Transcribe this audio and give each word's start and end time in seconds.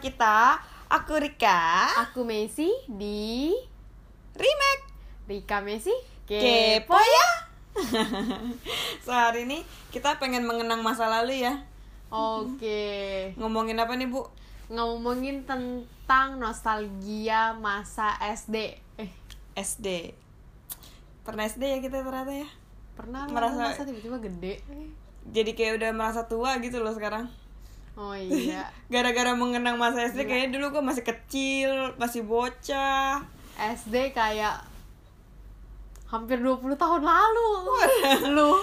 kita. 0.00 0.58
Aku 0.90 1.14
Rika. 1.20 1.86
Aku 2.08 2.26
Messi 2.26 2.66
di 2.88 3.54
Remake. 4.34 4.84
Rika 5.30 5.62
Messi 5.62 5.94
Kepo 6.26 6.98
ya. 6.98 7.28
so 9.04 9.14
hari 9.14 9.46
ini 9.46 9.62
kita 9.94 10.18
pengen 10.18 10.42
mengenang 10.42 10.82
masa 10.82 11.06
lalu 11.06 11.42
ya. 11.46 11.62
Oke. 12.10 12.90
Ngomongin 13.38 13.78
apa 13.78 13.94
nih 13.94 14.10
bu? 14.10 14.26
Ngomongin 14.70 15.46
tentang 15.46 16.38
nostalgia 16.38 17.54
masa 17.58 18.14
SD. 18.22 18.78
Eh, 18.98 19.10
SD. 19.54 20.14
Pernah 21.22 21.46
SD 21.46 21.62
ya 21.66 21.78
kita 21.78 22.02
ternyata 22.02 22.34
ya. 22.34 22.48
pernah 22.98 23.24
Merasa- 23.26 23.80
tiba-tiba 23.80 24.20
gede? 24.20 24.60
Jadi 25.30 25.50
kayak 25.56 25.80
udah 25.80 25.90
merasa 25.94 26.26
tua 26.28 26.58
gitu 26.60 26.78
loh 26.82 26.92
sekarang. 26.92 27.26
Oh 28.00 28.16
iya. 28.16 28.64
Gara-gara 28.88 29.36
mengenang 29.36 29.76
masa 29.76 30.08
SD 30.08 30.24
kayaknya 30.24 30.56
dulu 30.56 30.80
gue 30.80 30.82
masih 30.82 31.04
kecil, 31.04 31.92
masih 32.00 32.24
bocah. 32.24 33.20
SD 33.60 34.16
kayak 34.16 34.64
hampir 36.08 36.40
20 36.40 36.64
tahun 36.74 37.02
lalu. 37.04 37.48
Lu 38.36 38.56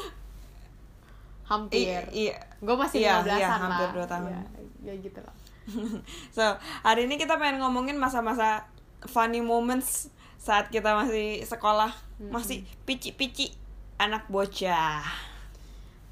hampir. 1.45 2.01
I- 2.09 2.33
iya. 2.33 2.37
Gue 2.57 2.73
masih 2.73 3.05
Iya, 3.05 3.21
15-an 3.21 3.37
iya, 3.37 3.47
lah. 3.47 3.59
hampir 3.61 3.89
dua 3.93 4.05
tahun. 4.09 4.29
Ya, 4.33 4.41
ya 4.81 4.93
gitu 4.97 5.19
lah. 5.21 5.35
so, 6.35 6.43
hari 6.81 7.05
ini 7.05 7.21
kita 7.21 7.37
pengen 7.37 7.61
ngomongin 7.61 7.95
masa-masa 7.95 8.65
funny 9.05 9.39
moments 9.39 10.09
saat 10.41 10.71
kita 10.71 10.95
masih 10.95 11.43
sekolah, 11.43 11.91
masih 12.17 12.65
pici-pici 12.87 13.51
anak 13.97 14.25
bocah. 14.27 15.03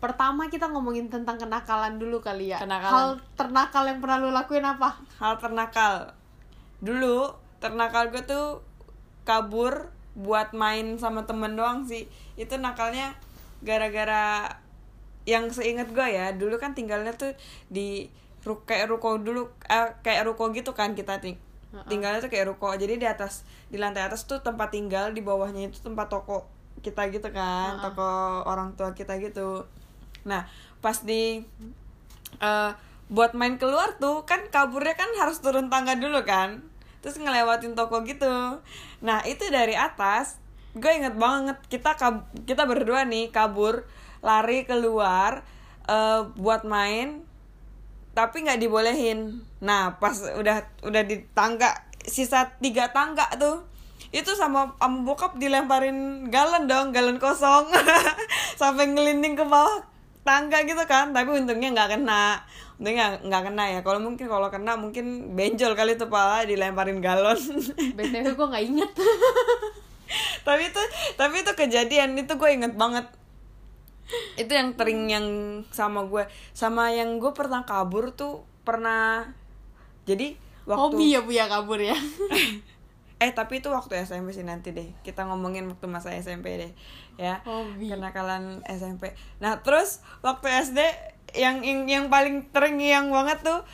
Pertama 0.05 0.45
kita 0.53 0.69
ngomongin 0.69 1.09
tentang 1.09 1.41
kenakalan 1.41 1.97
dulu 1.97 2.21
kali 2.21 2.53
ya. 2.53 2.61
Kenakalan. 2.61 2.93
Hal 2.93 3.07
ternakal 3.33 3.83
yang 3.89 3.99
pernah 3.99 4.17
lu 4.21 4.29
lakuin 4.29 4.61
apa? 4.61 5.01
Hal 5.17 5.41
ternakal. 5.41 6.13
Dulu 6.77 7.33
ternakal 7.57 8.13
gue 8.13 8.21
tuh 8.29 8.61
kabur 9.25 9.89
buat 10.13 10.53
main 10.53 11.01
sama 11.01 11.25
temen 11.25 11.57
doang 11.57 11.89
sih. 11.89 12.05
Itu 12.37 12.61
nakalnya 12.61 13.17
gara-gara 13.65 14.61
yang 15.25 15.49
seingat 15.49 15.89
gue 15.89 16.05
ya, 16.05 16.37
dulu 16.37 16.61
kan 16.61 16.77
tinggalnya 16.77 17.17
tuh 17.17 17.33
di 17.73 18.13
kayak 18.45 18.93
ruko 18.93 19.17
dulu 19.17 19.49
eh, 19.65 19.89
kayak 20.05 20.29
ruko 20.29 20.53
gitu 20.53 20.77
kan 20.77 20.93
kita 20.93 21.17
ting 21.17 21.33
tinggalnya 21.89 22.21
tuh 22.21 22.29
kayak 22.29 22.47
ruko 22.53 22.71
jadi 22.77 22.95
di 22.95 23.09
atas 23.09 23.43
di 23.67 23.81
lantai 23.81 24.05
atas 24.05 24.29
tuh 24.29 24.39
tempat 24.39 24.71
tinggal 24.71 25.11
di 25.11 25.25
bawahnya 25.25 25.73
itu 25.73 25.81
tempat 25.81 26.07
toko 26.07 26.45
kita 26.79 27.09
gitu 27.09 27.33
kan 27.33 27.81
toko 27.81 28.45
orang 28.45 28.77
tua 28.77 28.93
kita 28.93 29.17
gitu 29.17 29.65
nah 30.25 30.49
pas 30.81 30.97
di 31.05 31.45
eh, 32.41 32.71
buat 33.05 33.37
main 33.37 33.61
keluar 33.61 34.01
tuh 34.01 34.25
kan 34.25 34.49
kaburnya 34.49 34.97
kan 34.97 35.09
harus 35.21 35.37
turun 35.39 35.69
tangga 35.69 35.93
dulu 35.97 36.25
kan. 36.25 36.61
Terus 37.05 37.21
ngelewatin 37.21 37.77
toko 37.77 38.01
gitu. 38.01 38.59
Nah 39.05 39.19
itu 39.29 39.45
dari 39.53 39.77
atas 39.77 40.41
gue 40.75 40.91
inget 40.91 41.15
banget 41.15 41.55
kita 41.71 41.95
kab- 41.95 42.27
kita 42.43 42.67
berdua 42.67 43.07
nih 43.07 43.31
kabur 43.31 43.87
lari 44.25 44.65
keluar 44.65 45.45
eh, 45.87 46.21
buat 46.35 46.65
main 46.65 47.21
tapi 48.17 48.41
nggak 48.47 48.59
dibolehin. 48.61 49.45
Nah 49.61 50.01
pas 50.01 50.17
udah 50.17 50.65
udah 50.81 51.03
di 51.05 51.21
tangga 51.37 51.69
sisa 52.05 52.57
tiga 52.61 52.89
tangga 52.89 53.25
tuh 53.37 53.65
itu 54.13 54.31
sama 54.37 54.71
sama 54.79 54.97
bokap 55.03 55.35
dilemparin 55.37 56.29
galon 56.33 56.65
dong 56.65 56.89
galon 56.89 57.21
kosong. 57.21 57.69
Sampai 58.61 58.89
ngelinding 58.89 59.37
ke 59.37 59.45
bawah 59.45 59.94
tangga 60.25 60.65
gitu 60.65 60.81
kan. 60.89 61.13
Tapi 61.13 61.29
untungnya 61.29 61.69
nggak 61.71 61.89
kena. 61.95 62.41
Untungnya 62.81 63.21
nggak 63.21 63.43
kena 63.47 63.63
ya. 63.77 63.79
Kalau 63.85 64.01
mungkin 64.01 64.25
kalau 64.25 64.49
kena 64.49 64.73
mungkin 64.75 65.37
benjol 65.37 65.77
kali 65.77 65.95
tuh 65.95 66.09
pala 66.09 66.43
dilemparin 66.43 66.99
galon. 66.99 67.37
BTW 67.97 68.33
gue 68.33 68.47
gak 68.49 68.65
inget. 68.65 68.91
tapi 70.47 70.73
itu 70.73 70.81
tapi 71.15 71.45
itu 71.45 71.51
kejadian. 71.53 72.17
Itu 72.17 72.35
gue 72.35 72.49
inget 72.49 72.73
banget. 72.73 73.05
Itu 74.35 74.51
yang 74.51 74.73
tering 74.73 75.07
yang 75.07 75.27
sama 75.69 76.09
gue 76.09 76.25
sama 76.51 76.89
yang 76.91 77.21
gue 77.21 77.31
pernah 77.31 77.61
kabur 77.63 78.11
tuh 78.17 78.41
pernah. 78.65 79.29
Jadi 80.09 80.35
waktu 80.65 80.81
Hobi 80.81 81.13
ya 81.13 81.21
punya 81.21 81.45
kabur 81.45 81.77
ya. 81.77 81.95
eh 83.25 83.31
tapi 83.31 83.57
itu 83.57 83.67
waktu 83.67 83.97
SMP 83.99 84.29
sih 84.31 84.41
nanti 84.41 84.69
deh 84.69 84.93
kita 85.01 85.25
ngomongin 85.25 85.65
waktu 85.65 85.85
masa 85.85 86.13
SMP 86.13 86.53
deh 86.55 86.71
ya 87.17 87.41
Hobi. 87.41 87.89
kenakalan 87.89 88.61
SMP 88.63 89.11
nah 89.37 89.57
terus 89.57 89.89
waktu 90.21 90.45
SD 90.45 90.79
yang 91.33 91.59
yang, 91.59 91.79
yang 91.85 92.05
paling 92.07 92.45
terngiang 92.47 93.09
banget 93.09 93.41
tuh 93.41 93.65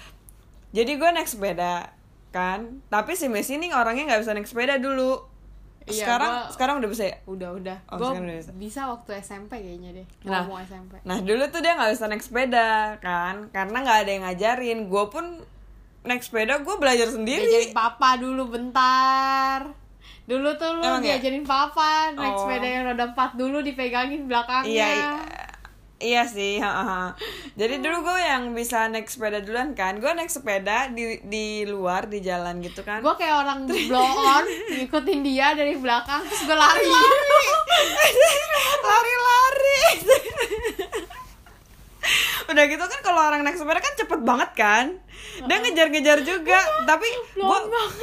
jadi 0.71 0.95
gue 0.95 1.09
naik 1.11 1.27
sepeda 1.27 1.91
kan 2.31 2.79
tapi 2.87 3.13
si 3.13 3.27
Messi 3.27 3.59
nih 3.59 3.71
orangnya 3.71 4.07
nggak 4.07 4.21
bisa 4.21 4.31
naik 4.31 4.47
sepeda 4.47 4.79
dulu 4.79 5.27
Iya, 5.81 6.05
sekarang 6.05 6.31
gua- 6.31 6.49
sekarang 6.53 6.75
udah 6.77 6.89
bisa 6.89 7.03
ya 7.03 7.17
Udah 7.25 7.49
udah. 7.51 7.77
Oh, 7.89 7.97
gue 7.97 8.09
udah 8.13 8.37
bisa. 8.37 8.53
bisa 8.53 8.81
waktu 8.85 9.17
SMP 9.17 9.57
kayaknya 9.57 9.89
deh. 9.91 10.07
Nah. 10.23 10.45
SMP. 10.61 11.01
Nah 11.01 11.17
dulu 11.19 11.41
tuh 11.49 11.57
dia 11.57 11.73
nggak 11.73 11.91
bisa 11.91 12.05
naik 12.05 12.21
sepeda 12.21 12.69
kan, 13.01 13.49
karena 13.49 13.77
nggak 13.81 13.99
ada 13.99 14.11
yang 14.13 14.23
ngajarin. 14.23 14.79
Gue 14.85 15.09
pun 15.09 15.41
naik 16.03 16.21
sepeda 16.21 16.57
gue 16.57 16.75
belajar 16.75 17.07
sendiri. 17.07 17.45
Diajarin 17.45 17.73
papa 17.73 18.09
dulu 18.15 18.43
bentar. 18.49 19.69
Dulu 20.23 20.49
tuh 20.53 20.71
lu 20.73 20.81
Emang 20.81 20.99
ya? 20.99 21.15
diajarin 21.15 21.43
papa 21.43 21.89
naik 22.11 22.31
Oh. 22.31 22.39
sepeda 22.41 22.63
yang 22.65 22.83
roda 22.85 23.05
empat 23.07 23.35
dulu 23.35 23.59
dipegangin 23.59 24.25
belakangnya. 24.25 24.69
Iya, 24.69 24.87
iya, 24.89 25.11
iya 25.99 26.23
sih. 26.25 26.57
ha, 26.57 26.71
ha. 26.71 27.01
Jadi 27.53 27.77
dulu 27.77 28.01
gue 28.03 28.17
yang 28.19 28.53
bisa 28.53 28.87
naik 28.87 29.05
sepeda 29.05 29.39
duluan 29.39 29.73
kan. 29.73 29.97
Gue 29.97 30.09
naik 30.09 30.29
sepeda 30.29 30.87
di 30.87 31.19
di 31.21 31.45
luar 31.63 32.05
di 32.05 32.17
jalan 32.19 32.57
gitu 32.59 32.81
kan. 32.81 33.01
Gue 33.01 33.13
kayak 33.13 33.35
orang 33.39 33.65
blow 33.65 34.01
on 34.01 34.45
ngikutin 34.77 35.19
dia 35.21 35.53
dari 35.53 35.75
belakang 35.75 36.21
terus 36.23 36.41
gue 36.43 36.55
lari. 36.55 36.85
Lari-lari. 38.81 39.79
Udah 42.51 42.63
gitu 42.67 42.83
kan 42.83 42.99
kalau 42.99 43.21
orang 43.23 43.41
naik 43.47 43.55
sepeda 43.55 43.79
kan 43.79 43.95
cepet 43.95 44.19
banget 44.27 44.51
kan. 44.53 44.85
Dia 45.47 45.57
ngejar-ngejar 45.63 46.19
juga. 46.27 46.59
Tapi 46.83 47.07
gue 47.39 47.59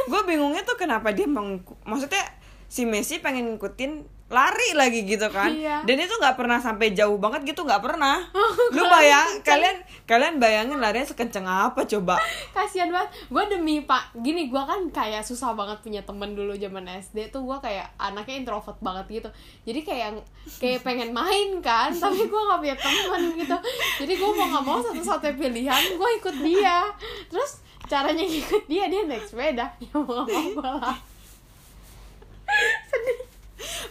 gue 0.09 0.21
bingungnya 0.25 0.65
tuh 0.65 0.81
kenapa 0.81 1.13
dia 1.13 1.29
meng 1.29 1.61
maksudnya 1.85 2.25
si 2.69 2.85
Messi 2.85 3.21
pengen 3.21 3.57
ngikutin 3.57 4.18
lari 4.29 4.77
lagi 4.77 5.09
gitu 5.09 5.25
kan. 5.33 5.49
Iya. 5.49 5.81
dan 5.89 5.97
itu 5.97 6.13
nggak 6.13 6.37
pernah 6.37 6.61
sampai 6.61 6.93
jauh 6.93 7.17
banget 7.17 7.49
gitu 7.49 7.65
nggak 7.65 7.81
pernah. 7.81 8.21
Lu 8.77 8.85
bayang 8.85 9.41
kalian 9.41 9.81
kalian 10.05 10.37
bayangin 10.37 10.77
larinya 10.77 11.09
sekenceng 11.09 11.49
apa 11.49 11.89
coba? 11.89 12.21
Kasihan 12.53 12.93
banget. 12.93 13.09
Gue 13.33 13.45
demi 13.49 13.81
pak 13.89 14.13
gini 14.21 14.53
gue 14.53 14.63
kan 14.63 14.85
kayak 14.93 15.25
susah 15.25 15.57
banget 15.57 15.81
punya 15.81 16.05
temen 16.05 16.37
dulu 16.37 16.53
zaman 16.61 16.85
SD 17.01 17.33
tuh 17.33 17.49
gue 17.49 17.57
kayak 17.65 17.89
anaknya 17.97 18.45
introvert 18.45 18.77
banget 18.85 19.25
gitu. 19.25 19.29
Jadi 19.65 19.81
kayak 19.81 20.09
kayak 20.61 20.85
pengen 20.85 21.17
main 21.17 21.65
kan 21.65 21.89
tapi 22.03 22.29
gue 22.29 22.41
gak 22.53 22.61
punya 22.61 22.77
temen 22.77 23.23
gitu. 23.33 23.57
Jadi 24.05 24.13
gue 24.13 24.31
mau 24.37 24.45
nggak 24.45 24.65
mau 24.65 24.79
satu-satunya 24.85 25.35
pilihan 25.41 25.83
gue 25.97 26.11
ikut 26.21 26.37
dia. 26.45 26.85
Terus 27.33 27.65
caranya 27.89 28.25
ikut 28.29 28.69
dia 28.69 28.93
dia 28.93 29.09
naik 29.09 29.25
sepeda. 29.25 29.73
Ya 29.81 29.89
mau 29.97 30.05
nggak 30.05 30.29
mau 30.29 30.77
gue 30.85 31.08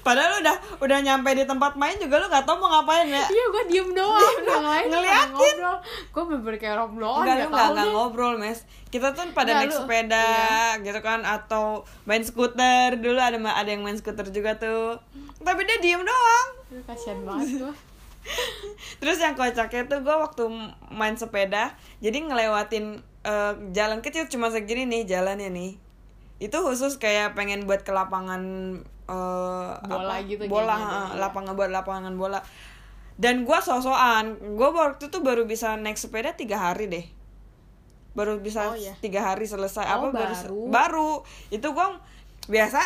padahal 0.07 0.39
udah 0.39 0.55
udah 0.79 0.97
nyampe 1.03 1.29
di 1.35 1.43
tempat 1.43 1.75
main 1.75 1.99
juga 1.99 2.23
lu 2.23 2.31
nggak 2.31 2.47
tahu 2.47 2.55
mau 2.63 2.79
ngapain 2.79 3.11
ya. 3.11 3.27
Iya 3.27 3.45
gue 3.51 3.63
diem 3.67 3.89
doang 3.91 4.63
lain 4.63 4.87
ngeliatin. 4.87 5.55
gue 6.15 6.23
bener 6.23 6.55
kayak 6.55 6.79
gak 6.79 6.95
lu 6.95 7.03
nggak 7.27 7.51
tau 7.51 7.71
nggak 7.75 7.83
deh 7.83 7.91
ngobrol 7.91 8.35
mes. 8.39 8.63
Kita 8.87 9.11
tuh 9.11 9.27
pada 9.35 9.59
naik 9.59 9.75
lu- 9.75 9.83
sepeda 9.83 10.31
gitu 10.79 10.99
kan 11.03 11.27
atau 11.27 11.83
main 12.07 12.23
skuter. 12.23 12.95
Dulu 12.95 13.19
ada 13.19 13.35
ada 13.35 13.67
yang 13.67 13.83
main 13.83 13.99
skuter 13.99 14.31
juga 14.31 14.55
tuh. 14.55 14.95
Tapi 15.43 15.61
dia 15.67 15.77
diem 15.83 15.99
doang. 15.99 16.47
Aduh, 16.71 16.83
kasihan 16.87 17.19
banget 17.27 17.67
gue 17.67 17.73
terus 18.99 19.23
yang 19.23 19.39
kocaknya 19.39 19.87
tuh 19.87 20.03
gue 20.03 20.15
waktu 20.15 20.43
main 20.91 21.15
sepeda 21.15 21.75
jadi 22.03 22.27
ngelewatin 22.27 22.99
eh, 23.23 23.53
jalan 23.71 24.03
kecil 24.03 24.27
cuma 24.27 24.51
segini 24.51 24.83
nih 24.83 25.07
jalannya 25.07 25.47
nih 25.47 25.71
itu 26.37 26.53
khusus 26.53 26.97
kayak 26.97 27.33
pengen 27.33 27.65
buat 27.65 27.81
ke 27.81 27.89
lapangan 27.89 28.41
eh, 29.05 29.71
Bola 29.81 30.15
apa? 30.15 30.23
gitu 30.23 30.43
bola 30.45 30.75
kayaknya 30.75 30.99
ya. 31.09 31.17
lapangan 31.19 31.53
buat 31.53 31.71
lapangan 31.71 32.13
bola 32.13 32.39
dan 33.17 33.41
gue 33.41 33.59
sosokan 33.59 34.37
gue 34.53 34.69
waktu 34.69 35.09
itu 35.09 35.17
baru 35.19 35.43
bisa 35.43 35.73
naik 35.73 35.97
sepeda 35.97 36.33
tiga 36.33 36.61
hari 36.61 36.85
deh 36.85 37.05
baru 38.13 38.37
bisa 38.37 38.65
Oh, 38.65 38.73
iya. 38.73 38.93
tiga 38.97 39.21
hari 39.23 39.45
selesai 39.45 39.85
Oh, 39.87 39.93
apa 40.05 40.07
baru 40.11 40.33
baru. 40.35 40.61
baru 40.69 41.11
itu 41.49 41.67
gue 41.67 41.87
biasa 42.47 42.81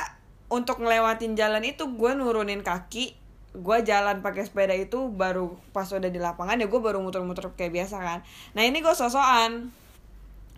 untuk 0.48 0.80
ngelewatin 0.80 1.36
jalan 1.36 1.64
itu 1.64 1.84
gue 1.90 2.12
nurunin 2.14 2.60
kaki 2.60 3.16
gue 3.52 3.78
jalan 3.84 4.20
pakai 4.20 4.44
sepeda 4.44 4.72
itu 4.72 5.08
baru 5.10 5.52
pas 5.72 5.88
udah 5.88 6.08
di 6.08 6.16
lapangan 6.16 6.56
ya 6.56 6.68
gue 6.68 6.80
baru 6.80 7.00
muter-muter 7.00 7.52
kayak 7.52 7.72
biasa 7.74 8.00
kan 8.00 8.20
nah 8.54 8.64
ini 8.64 8.80
gue 8.80 8.94
sosokan 8.94 9.72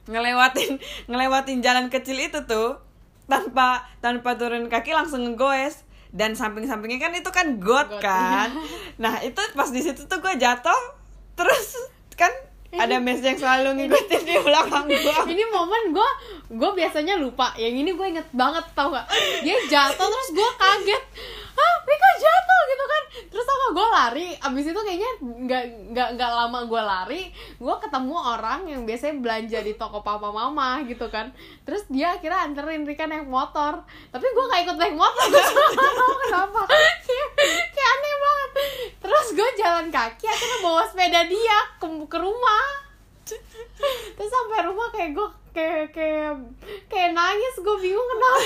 ngelewatin 0.07 0.79
ngelewatin 1.09 1.59
jalan 1.63 1.87
kecil 1.87 2.19
itu 2.19 2.43
tuh 2.47 2.79
tanpa 3.27 3.87
tanpa 4.03 4.35
turun 4.35 4.67
kaki 4.67 4.91
langsung 4.91 5.23
ngegoes. 5.23 5.87
Dan 6.13 6.37
samping-sampingnya 6.37 7.01
kan 7.01 7.13
itu 7.17 7.31
kan 7.33 7.57
got 7.57 7.89
Got, 7.97 8.05
kan. 8.05 8.53
nah 9.01 9.17
itu 9.25 9.41
pas 9.57 9.65
di 9.73 9.81
situ 9.81 10.05
tuh 10.05 10.21
gue 10.21 10.37
jatuh 10.37 10.81
terus 11.33 11.89
kan 12.13 12.29
ada 12.69 13.01
Messi 13.01 13.25
yang 13.25 13.37
selalu 13.41 13.81
ngikutin 13.81 14.21
di 14.21 14.37
belakang 14.41 14.85
gue 14.93 15.17
ini 15.33 15.41
momen 15.49 15.89
gue 15.89 16.09
gue 16.53 16.69
biasanya 16.77 17.17
lupa. 17.17 17.57
Yang 17.57 17.73
ini 17.81 17.89
gue 17.97 18.07
inget 18.13 18.29
banget 18.29 18.61
tau 18.77 18.93
gak 18.93 19.09
dia 19.41 19.57
jatuh 19.65 20.05
terus 20.05 20.29
gue 20.37 20.49
kaget 20.61 21.03
ah 21.57 21.75
Mika 21.81 22.09
jatuh 22.21 22.61
gitu 22.69 22.85
kan 22.85 23.02
terus 23.13 23.45
gak 23.45 23.71
gue 23.73 23.87
lari 23.89 24.27
abis 24.41 24.65
itu 24.69 24.81
kayaknya 24.83 25.11
nggak 25.21 25.63
nggak 25.93 26.09
nggak 26.19 26.31
lama 26.33 26.59
gue 26.65 26.81
lari 26.81 27.21
gue 27.61 27.75
ketemu 27.79 28.15
orang 28.17 28.59
yang 28.67 28.83
biasanya 28.83 29.15
belanja 29.21 29.59
di 29.63 29.73
toko 29.77 30.03
papa 30.03 30.29
mama 30.33 30.83
gitu 30.85 31.07
kan. 31.07 31.31
Terus 31.63 31.85
dia 31.87 32.17
akhirnya 32.17 32.43
anterin 32.43 32.83
Rika 32.83 33.05
naik 33.05 33.29
motor. 33.29 33.83
Tapi 34.11 34.25
gue 34.25 34.45
gak 34.49 34.61
ikut 34.67 34.77
naik 34.77 34.95
motor. 34.97 35.25
Gue 35.29 36.15
kenapa? 36.27 36.61
Kayak 36.67 37.89
aneh 37.93 38.15
banget. 38.19 38.49
Terus 38.99 39.25
gue 39.35 39.49
jalan 39.59 39.87
kaki 39.89 40.25
akhirnya 40.27 40.59
bawa 40.61 40.83
sepeda 40.89 41.21
dia 41.29 41.57
ke, 41.79 41.87
ke 41.87 42.17
rumah. 42.17 42.65
Terus 44.13 44.29
sampai 44.29 44.67
rumah 44.67 44.87
kayak 44.91 45.15
gue 45.15 45.27
kayak 45.53 45.89
kayak 45.89 46.33
kayak 46.87 47.11
nangis 47.11 47.55
gue 47.55 47.77
bingung 47.79 48.03
kenapa 48.03 48.37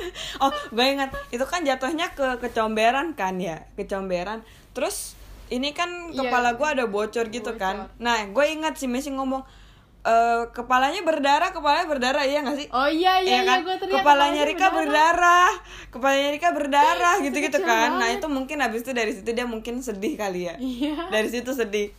oh 0.44 0.50
gue 0.70 0.86
ingat 0.86 1.10
itu 1.28 1.42
kan 1.42 1.60
jatuhnya 1.60 2.12
ke 2.12 2.36
kecomberan 2.38 3.12
kan 3.12 3.36
ya 3.36 3.64
kecomberan 3.74 4.44
terus 4.70 5.16
ini 5.48 5.72
kan 5.72 5.88
Iya, 6.10 6.20
kepala 6.22 6.54
gue 6.54 6.68
ada 6.70 6.84
bocor 6.86 7.26
gitu 7.26 7.56
kan 7.56 7.88
bocor. 7.88 7.96
nah 7.98 8.22
gue 8.22 8.44
ingat 8.46 8.76
si 8.76 8.86
Messi 8.86 9.10
ngomong 9.10 9.42
eh 10.00 10.42
kepalanya 10.50 11.00
berdarah 11.00 11.52
kepalanya 11.52 11.84
berdarah 11.86 12.24
iya 12.24 12.40
gak 12.40 12.56
sih 12.56 12.68
oh 12.70 12.88
iya 12.88 13.20
iya, 13.20 13.40
Iya 13.40 13.40
kan? 13.44 13.58
iya 13.60 13.64
gue 13.64 13.76
teriak 13.76 13.96
kepalanya 14.00 14.42
Rika 14.44 14.68
berdarah, 14.70 15.52
kepalanya 15.88 16.28
Rika 16.30 16.48
berdarah 16.50 17.14
gitu-gitu 17.26 17.58
kan. 17.60 18.00
Nah, 18.00 18.08
itu 18.08 18.24
mungkin 18.24 18.64
habis 18.64 18.80
itu 18.80 18.96
dari 18.96 19.12
situ 19.12 19.28
dia 19.28 19.44
mungkin 19.44 19.84
sedih 19.84 20.16
kali 20.16 20.48
ya. 20.48 20.56
iya 20.56 21.04
Dari 21.12 21.28
situ 21.28 21.52
sedih. 21.52 21.92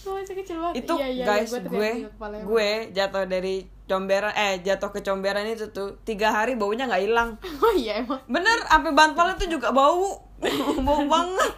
Gue 0.00 0.12
masih 0.16 0.34
kecil 0.40 0.56
banget 0.58 0.82
Itu 0.82 0.94
iya, 0.96 1.08
iya, 1.12 1.24
guys, 1.28 1.52
gue, 1.52 1.60
teriak 1.60 2.12
gue 2.16 2.40
gue 2.48 2.70
jatuh 2.96 3.24
dari 3.28 3.68
comberan 3.84 4.32
eh 4.32 4.64
jatuh 4.64 4.90
ke 4.94 5.00
comberan 5.04 5.44
itu 5.44 5.68
tuh 5.74 6.00
tiga 6.06 6.32
hari 6.32 6.54
baunya 6.56 6.86
nggak 6.88 7.02
hilang. 7.04 7.36
oh 7.64 7.72
iya 7.76 8.00
emang 8.00 8.22
Bener, 8.26 8.58
sampai 8.66 8.92
bantal 8.96 9.36
itu 9.36 9.58
juga 9.58 9.70
bau. 9.70 10.24
bau 10.86 11.02
banget. 11.04 11.52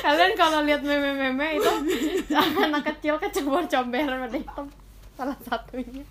kalian 0.00 0.32
kalau 0.34 0.64
lihat 0.64 0.82
meme-meme 0.82 1.60
itu 1.60 1.70
anak 2.64 2.82
kecil 2.82 3.20
kecebur 3.20 3.62
comberan 3.68 4.26
ada 4.26 4.36
hitam 4.36 4.66
salah 5.14 5.36
satunya 5.44 6.04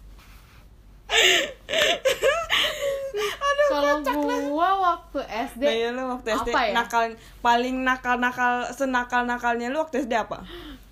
kalau 3.70 4.02
gua 4.06 4.70
waktu 5.12 5.20
SD 5.26 5.64
Nah, 5.64 5.74
ya 5.76 5.90
lu 5.90 6.04
waktu 6.08 6.30
SD 6.32 6.50
Apa 6.50 6.62
ya? 6.62 6.72
nakal 6.72 7.04
paling 7.40 7.76
nakal-nakal 7.82 8.54
senakal-nakalnya 8.70 9.68
lu 9.68 9.82
waktu 9.82 10.06
SD 10.06 10.14
apa? 10.14 10.46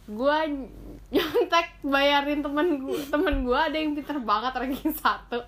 gua 0.08 0.42
nyontek 1.08 1.68
bayarin 1.82 2.40
temen 2.40 2.80
gua 2.80 2.98
temen 3.06 3.36
gua 3.42 3.60
ada 3.64 3.76
yang 3.76 3.92
pinter 3.92 4.18
banget 4.18 4.52
ranking 4.52 4.90
satu 4.90 5.40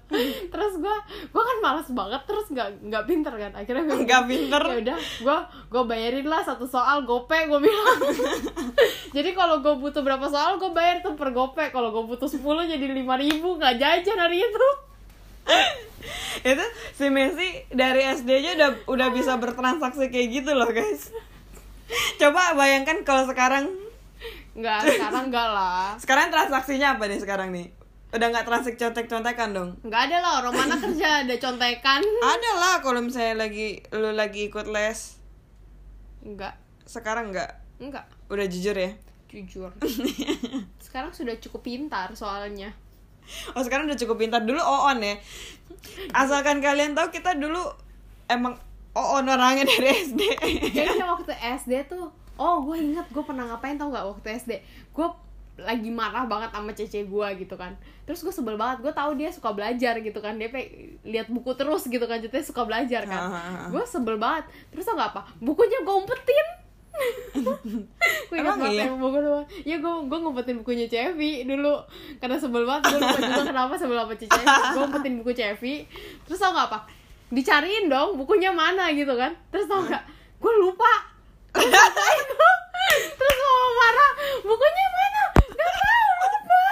terus 0.45 0.74
gua 0.77 0.95
gua 1.30 1.42
kan 1.42 1.57
malas 1.60 1.88
banget 1.89 2.21
terus 2.24 2.48
nggak 2.48 2.68
nggak 2.81 3.04
pinter 3.04 3.33
kan 3.33 3.51
akhirnya 3.54 3.83
gua 3.83 3.98
Nggak 4.00 4.24
pinter. 4.25 4.62
ya 4.62 4.77
udah 4.81 4.98
gua 5.19 5.38
gua 5.68 5.83
bayarin 5.86 6.24
lah 6.24 6.39
satu 6.39 6.63
soal 6.63 7.04
gope 7.04 7.36
gua 7.45 7.57
bilang 7.57 8.00
jadi 9.16 9.30
kalau 9.33 9.60
gua 9.60 9.75
butuh 9.75 10.00
berapa 10.00 10.27
soal 10.27 10.56
gua 10.56 10.71
bayar 10.71 11.00
tuh 11.00 11.16
per 11.16 11.31
gope 11.31 11.63
kalau 11.71 11.89
gua 11.89 12.04
butuh 12.06 12.27
10 12.27 12.39
jadi 12.69 12.86
lima 12.86 13.16
ribu 13.16 13.56
nggak 13.56 13.75
jajan 13.75 14.16
hari 14.18 14.39
itu 14.39 14.68
itu 16.39 16.65
si 16.95 17.05
Messi 17.11 17.67
dari 17.73 18.07
SD 18.07 18.29
aja 18.39 18.51
udah 18.55 18.71
udah 18.87 19.07
bisa 19.11 19.35
bertransaksi 19.35 20.07
kayak 20.07 20.27
gitu 20.41 20.51
loh 20.55 20.69
guys. 20.71 21.11
Coba 22.21 22.55
bayangkan 22.55 23.03
kalau 23.03 23.25
sekarang. 23.25 23.69
Nggak 24.55 24.87
sekarang 24.87 25.31
nggak 25.31 25.49
lah. 25.51 25.95
Sekarang 25.99 26.27
transaksinya 26.31 26.95
apa 26.95 27.09
nih 27.09 27.19
sekarang 27.19 27.49
nih? 27.51 27.67
Udah 28.09 28.27
nggak 28.33 28.45
transaksi 28.47 28.79
contek-contekan 28.81 29.53
dong? 29.53 29.69
Nggak 29.85 30.01
ada 30.09 30.17
lah 30.21 30.33
orang 30.41 30.55
mana 30.55 30.75
kerja 30.81 31.27
ada 31.27 31.35
contekan. 31.37 32.01
Ada 32.23 32.51
lah 32.57 32.75
kalau 32.81 33.03
misalnya 33.03 33.45
lagi 33.45 33.83
lu 33.93 34.15
lagi 34.15 34.49
ikut 34.49 34.65
les. 34.71 35.19
Nggak. 36.25 36.55
Sekarang 36.89 37.29
nggak? 37.29 37.51
Nggak. 37.83 38.05
Udah 38.33 38.45
jujur 38.49 38.73
ya? 38.73 38.91
Jujur. 39.29 39.69
Sekarang 40.81 41.13
sudah 41.13 41.37
cukup 41.37 41.61
pintar 41.61 42.09
soalnya 42.17 42.73
oh 43.55 43.61
sekarang 43.63 43.89
udah 43.89 43.99
cukup 43.99 44.21
pintar. 44.21 44.41
Dulu 44.43 44.59
on 44.61 44.99
ya. 44.99 45.15
Asalkan 46.11 46.59
kalian 46.59 46.93
tahu 46.97 47.13
kita 47.13 47.37
dulu 47.37 47.61
emang 48.29 48.57
on 48.93 49.25
orangnya 49.25 49.65
dari 49.65 49.89
SD 50.09 50.21
kayaknya 50.73 51.05
waktu 51.05 51.33
SD 51.61 51.73
tuh 51.87 52.09
oh 52.39 52.57
gue 52.65 52.77
inget 52.79 53.05
gue 53.11 53.23
pernah 53.23 53.45
ngapain 53.47 53.77
tau 53.77 53.91
nggak 53.93 54.05
waktu 54.15 54.27
SD 54.41 54.51
gue 54.91 55.07
lagi 55.59 55.91
marah 55.91 56.23
banget 56.23 56.55
sama 56.55 56.71
cece 56.71 57.03
gue 57.03 57.27
gitu 57.43 57.55
kan. 57.59 57.75
Terus 58.07 58.23
gue 58.23 58.31
sebel 58.31 58.55
banget 58.55 58.79
gue 58.79 58.93
tahu 58.95 59.11
dia 59.19 59.27
suka 59.27 59.51
belajar 59.51 59.99
gitu 59.99 60.19
kan. 60.23 60.39
Dia 60.39 60.47
lihat 61.03 61.27
buku 61.27 61.51
terus 61.59 61.83
gitu 61.87 62.03
kan 62.07 62.23
jadi 62.23 62.39
suka 62.39 62.63
belajar 62.63 63.03
kan. 63.03 63.21
Gue 63.67 63.83
sebel 63.83 64.15
banget. 64.15 64.47
Terus 64.71 64.87
tau 64.87 64.95
nggak 64.95 65.11
apa? 65.15 65.21
Bukunya 65.43 65.83
gue 65.83 65.95
umpetin 65.95 66.47
gue 68.30 68.36
ingat 68.36 68.59
banget 68.59 68.75
iya? 68.75 68.83
yang 68.91 69.00
buku 69.00 69.18
doang. 69.24 69.45
Ya 69.63 69.75
gue 69.80 69.94
gue 70.09 70.18
ngumpetin 70.19 70.56
bukunya 70.59 70.86
Cevi 70.91 71.47
dulu. 71.47 71.80
Karena 72.19 72.36
sebel 72.36 72.63
banget 72.68 72.91
gue 72.91 73.00
lupa 73.00 73.19
juga 73.21 73.44
kenapa 73.47 73.74
sebel 73.80 73.97
sama 73.97 74.13
Cevi. 74.15 74.44
Gue 74.75 74.83
umpetin 74.83 75.13
buku 75.24 75.31
Cevi. 75.31 75.88
Terus 76.27 76.39
tau 76.41 76.51
nggak 76.51 76.68
apa? 76.69 76.80
Dicariin 77.30 77.88
dong 77.88 78.19
bukunya 78.19 78.51
mana 78.51 78.91
gitu 78.91 79.13
kan. 79.15 79.31
Terus 79.53 79.69
tau 79.69 79.86
nggak? 79.86 80.03
Gue 80.41 80.53
lupa. 80.59 80.91
Terus 83.19 83.35
mau 83.39 83.69
marah 83.77 84.12
bukunya 84.44 84.85
mana? 84.92 85.24
Gak 85.35 85.71
tahu 85.71 86.12
lupa. 86.19 86.63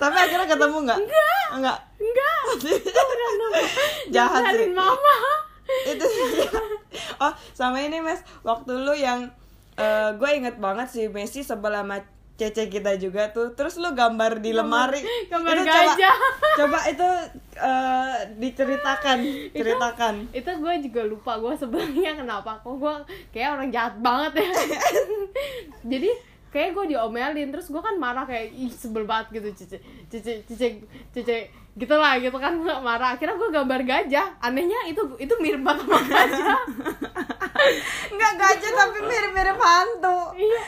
Tapi 0.00 0.16
akhirnya 0.16 0.46
ketemu 0.48 0.78
nggak? 0.88 0.98
Nggak. 0.98 1.46
nggak? 1.60 1.78
Enggak 2.00 2.40
itu 2.58 2.90
udah 2.90 3.30
Jahat 4.10 4.42
sih. 4.54 4.68
Mama. 4.74 5.16
Itu 5.86 6.06
oh 7.20 7.32
sama 7.52 7.84
ini 7.84 8.00
mes 8.00 8.24
waktu 8.42 8.72
lu 8.72 8.96
yang 8.96 9.28
eh, 9.76 10.10
gue 10.16 10.30
inget 10.32 10.56
banget 10.56 10.88
sih 10.88 11.06
Messi 11.08 11.44
sebel 11.44 11.72
sama 11.76 12.00
cece 12.40 12.72
kita 12.72 12.96
juga 12.96 13.28
tuh. 13.28 13.52
Terus 13.52 13.76
lu 13.76 13.92
gambar 13.92 14.40
di 14.40 14.56
lemari. 14.56 15.04
gambar 15.28 15.60
itu 15.60 15.64
coba 15.68 15.92
gajah. 15.92 16.16
coba 16.64 16.78
itu 16.88 17.08
eh, 17.60 18.16
diceritakan 18.40 19.18
ceritakan. 19.52 20.14
itu 20.32 20.48
gue 20.48 20.74
juga 20.88 21.02
lupa 21.04 21.36
gue 21.36 21.52
sebenarnya 21.60 22.16
kenapa. 22.16 22.56
Kok 22.64 22.74
gue 22.80 22.94
kayak 23.36 23.60
orang 23.60 23.68
jahat 23.68 23.94
banget 24.00 24.40
ya. 24.40 24.48
Jadi 25.92 26.10
kayak 26.48 26.72
gue 26.72 26.96
diomelin. 26.96 27.52
Terus 27.52 27.68
gue 27.68 27.82
kan 27.84 28.00
marah 28.00 28.24
kayak 28.24 28.56
ih 28.56 28.72
sebel 28.72 29.04
banget 29.04 29.36
gitu 29.36 29.48
cice 29.52 29.78
cice 30.08 30.32
cice 30.48 30.68
cice 31.12 31.38
gitu 31.76 31.94
lah 31.94 32.16
gitu 32.16 32.40
kan 32.40 32.56
marah. 32.80 33.20
Akhirnya 33.20 33.36
gue 33.36 33.50
gambar 33.52 33.80
gajah. 33.84 34.40
Anehnya 34.40 34.88
itu 34.88 35.04
itu 35.20 35.34
mirip 35.44 35.60
banget 35.60 35.84
sama 35.84 36.00
gajah 36.08 36.60
gajah 38.40 38.72
tapi 38.72 38.98
mirip-mirip 39.04 39.58
hantu 39.60 40.18
iya 40.40 40.62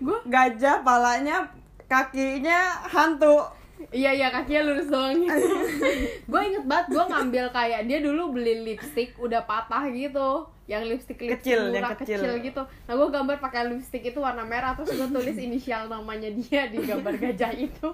gue 0.00 0.18
gajah 0.26 0.76
palanya 0.80 1.36
kakinya 1.84 2.80
hantu 2.88 3.44
Iya 3.88 4.12
iya 4.12 4.28
kakinya 4.28 4.68
lurus 4.68 4.92
doang 4.92 5.24
gitu. 5.24 5.40
gue 6.30 6.40
inget 6.44 6.64
banget 6.68 6.86
gue 6.92 7.00
ngambil 7.00 7.48
kayak 7.48 7.88
dia 7.88 8.04
dulu 8.04 8.36
beli 8.36 8.60
lipstick 8.60 9.16
udah 9.16 9.40
patah 9.48 9.88
gitu, 9.88 10.44
yang 10.68 10.84
lipstick 10.84 11.16
lipstick 11.16 11.40
Kecil, 11.56 11.72
yang 11.72 11.88
murah 11.88 11.96
kecil. 11.96 12.20
kecil. 12.20 12.34
gitu. 12.44 12.62
Nah 12.68 12.92
gue 12.92 13.08
gambar 13.08 13.40
pakai 13.40 13.72
lipstick 13.72 14.04
itu 14.12 14.20
warna 14.20 14.44
merah 14.44 14.76
terus 14.76 14.92
gue 14.92 15.08
tulis 15.08 15.32
inisial 15.32 15.88
namanya 15.88 16.28
dia 16.28 16.68
di 16.68 16.76
gambar 16.84 17.14
gajah 17.16 17.56
itu. 17.56 17.88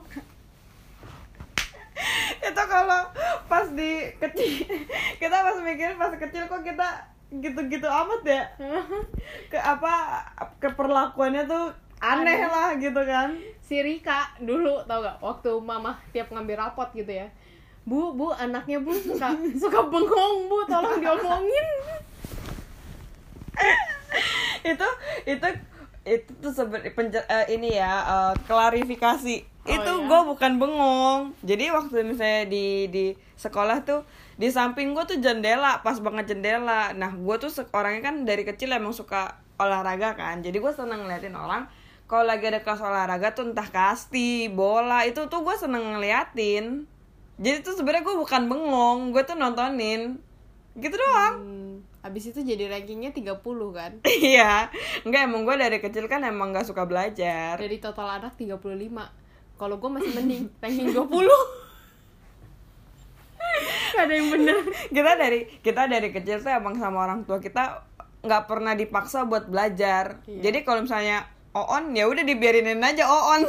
itu 2.50 2.62
kalau 2.66 3.00
pas 3.48 3.66
di 3.72 4.10
kecil 4.20 4.68
kita 5.22 5.36
pas 5.38 5.56
mikir 5.64 5.96
pas 5.96 6.12
kecil 6.12 6.44
kok 6.44 6.60
kita 6.60 6.88
gitu-gitu 7.26 7.86
amat 7.86 8.22
ya 8.22 8.42
ke 9.52 9.58
apa 9.58 10.22
keperlakuannya 10.62 11.50
tuh 11.50 11.74
aneh 11.98 12.38
Aneh. 12.38 12.46
lah 12.46 12.68
gitu 12.78 13.02
kan 13.02 13.34
si 13.66 13.82
Rika 13.82 14.30
dulu 14.38 14.78
tau 14.86 15.02
gak 15.02 15.18
waktu 15.18 15.50
mama 15.58 15.98
tiap 16.14 16.30
ngambil 16.30 16.54
rapot 16.54 16.86
gitu 16.94 17.10
ya. 17.10 17.26
Bu, 17.86 18.14
bu, 18.14 18.34
anaknya 18.34 18.82
bu 18.82 18.94
suka 18.94 19.30
suka 19.62 19.78
bengong 19.90 20.46
bu, 20.50 20.58
tolong 20.66 20.98
diomongin. 21.02 21.66
itu 24.70 24.88
itu 25.26 25.48
itu 26.06 26.30
tuh 26.38 26.54
sebenarnya 26.54 26.94
penje- 26.94 27.26
eh, 27.26 27.46
ini 27.50 27.74
ya 27.74 27.92
eh, 28.06 28.34
klarifikasi. 28.46 29.36
Oh, 29.66 29.74
itu 29.74 29.92
ya? 29.98 30.06
gue 30.06 30.20
bukan 30.30 30.52
bengong. 30.62 31.20
Jadi 31.42 31.74
waktu 31.74 32.06
misalnya 32.06 32.46
di 32.46 32.86
di 32.86 33.04
sekolah 33.34 33.82
tuh 33.82 34.06
di 34.38 34.46
samping 34.48 34.94
gue 34.94 35.02
tuh 35.02 35.18
jendela 35.18 35.82
pas 35.82 35.98
banget 35.98 36.30
jendela. 36.32 36.94
Nah 36.94 37.10
gue 37.10 37.36
tuh 37.42 37.50
orangnya 37.74 38.14
kan 38.14 38.22
dari 38.22 38.46
kecil 38.46 38.70
emang 38.70 38.94
suka 38.94 39.42
olahraga 39.58 40.14
kan. 40.14 40.46
Jadi 40.46 40.62
gue 40.62 40.70
seneng 40.70 41.02
ngeliatin 41.02 41.34
orang 41.34 41.66
kalau 42.06 42.22
lagi 42.22 42.46
ada 42.46 42.62
kelas 42.62 42.78
olahraga 42.78 43.34
tuh 43.34 43.50
entah 43.50 43.66
kasti 43.66 44.46
bola 44.46 45.02
itu 45.02 45.26
tuh 45.26 45.42
gue 45.42 45.56
seneng 45.58 45.98
ngeliatin. 45.98 46.86
Jadi 47.42 47.66
tuh 47.66 47.74
sebenarnya 47.74 48.06
gue 48.06 48.16
bukan 48.22 48.46
bengong 48.46 49.10
gue 49.10 49.22
tuh 49.26 49.34
nontonin. 49.34 50.22
Gitu 50.78 50.94
doang. 50.94 51.34
Hmm, 51.42 51.55
abis 52.06 52.30
itu 52.30 52.40
jadi 52.46 52.70
rankingnya 52.70 53.10
30 53.10 53.42
kan? 53.74 53.92
Iya. 54.30 54.70
Enggak 55.02 55.26
emang 55.26 55.42
gue 55.42 55.56
dari 55.58 55.78
kecil 55.82 56.06
kan 56.06 56.22
emang 56.22 56.54
gak 56.54 56.70
suka 56.70 56.86
belajar. 56.86 57.58
Dari 57.58 57.82
total 57.82 58.22
anak 58.22 58.38
35 58.38 58.62
Kalau 59.58 59.76
gue 59.82 59.90
masih 59.90 60.12
mending 60.14 60.44
ranking 60.62 60.94
20 60.94 61.02
Gak 63.96 64.02
ada 64.06 64.12
yang 64.14 64.28
bener. 64.30 64.56
Kita 64.94 65.12
dari 65.18 65.40
kita 65.60 65.82
dari 65.90 66.08
kecil 66.14 66.38
tuh 66.40 66.52
emang 66.54 66.78
sama 66.78 67.02
orang 67.10 67.26
tua 67.26 67.42
kita 67.42 67.82
nggak 68.26 68.44
pernah 68.50 68.74
dipaksa 68.74 69.22
buat 69.22 69.46
belajar. 69.46 70.18
Iya. 70.26 70.50
jadi 70.50 70.66
kalau 70.66 70.82
misalnya 70.82 71.30
oon 71.54 71.94
ya 71.94 72.10
udah 72.10 72.26
dibiarinin 72.26 72.82
aja 72.82 73.06
oon. 73.06 73.46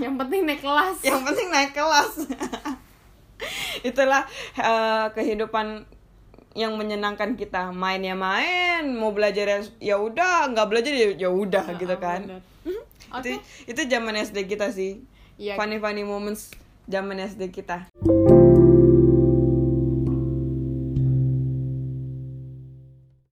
Yang 0.00 0.14
penting 0.16 0.40
naik 0.48 0.64
kelas. 0.64 0.96
Yang 1.04 1.20
penting 1.28 1.48
naik 1.52 1.72
kelas. 1.76 2.12
Itulah 3.84 4.24
eh, 4.56 5.06
kehidupan 5.12 5.97
yang 6.58 6.74
menyenangkan 6.74 7.32
kita. 7.32 7.70
Main 7.70 8.02
ya 8.02 8.12
main 8.12 8.82
mau 8.90 9.10
belajar 9.10 9.46
ya- 9.48 9.74
ya 9.80 9.96
udah 9.96 10.50
nggak 10.50 10.66
belajar 10.66 10.90
ya 10.90 11.08
ya 11.16 11.30
udah 11.30 11.62
Ah, 11.64 11.78
gitu 11.78 11.94
ah, 11.94 12.00
kan. 12.00 12.20
bener. 12.26 12.42
itu 13.20 13.30
itu 13.64 13.80
zaman 13.86 14.18
SD 14.18 14.44
kita 14.44 14.68
sih. 14.68 15.06
Iya. 15.38 15.54
funny 15.54 15.78
funny 15.78 16.02
moments 16.02 16.50
zaman 16.84 17.14
SD 17.16 17.54
kita 17.54 17.86